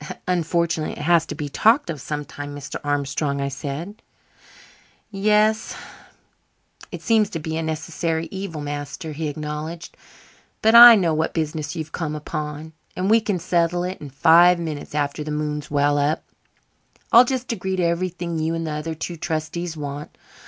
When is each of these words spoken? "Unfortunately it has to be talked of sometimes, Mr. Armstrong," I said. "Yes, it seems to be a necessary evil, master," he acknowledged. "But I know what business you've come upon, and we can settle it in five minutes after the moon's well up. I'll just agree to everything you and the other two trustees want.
"Unfortunately 0.27 0.93
it 0.93 1.03
has 1.05 1.27
to 1.27 1.35
be 1.35 1.47
talked 1.47 1.87
of 1.91 2.01
sometimes, 2.01 2.59
Mr. 2.59 2.77
Armstrong," 2.83 3.39
I 3.39 3.49
said. 3.49 4.01
"Yes, 5.11 5.75
it 6.91 7.03
seems 7.03 7.29
to 7.29 7.37
be 7.39 7.55
a 7.55 7.61
necessary 7.61 8.27
evil, 8.31 8.61
master," 8.61 9.11
he 9.11 9.27
acknowledged. 9.27 9.95
"But 10.63 10.73
I 10.73 10.95
know 10.95 11.13
what 11.13 11.35
business 11.35 11.75
you've 11.75 11.91
come 11.91 12.15
upon, 12.15 12.73
and 12.95 13.11
we 13.11 13.21
can 13.21 13.37
settle 13.37 13.83
it 13.83 14.01
in 14.01 14.09
five 14.09 14.57
minutes 14.57 14.95
after 14.95 15.23
the 15.23 15.29
moon's 15.29 15.69
well 15.69 15.99
up. 15.99 16.23
I'll 17.11 17.23
just 17.23 17.51
agree 17.51 17.75
to 17.75 17.83
everything 17.83 18.39
you 18.39 18.55
and 18.55 18.65
the 18.65 18.71
other 18.71 18.95
two 18.95 19.17
trustees 19.17 19.77
want. 19.77 20.17